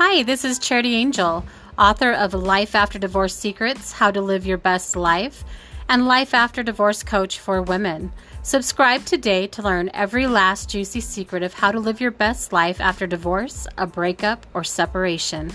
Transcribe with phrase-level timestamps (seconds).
[0.00, 1.44] Hi, this is Charity Angel,
[1.76, 5.42] author of Life After Divorce Secrets How to Live Your Best Life
[5.88, 8.12] and Life After Divorce Coach for Women.
[8.44, 12.80] Subscribe today to learn every last juicy secret of how to live your best life
[12.80, 15.50] after divorce, a breakup, or separation.